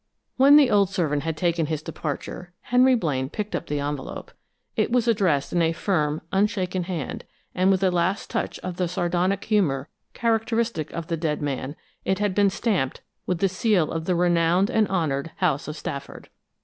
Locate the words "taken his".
1.37-1.83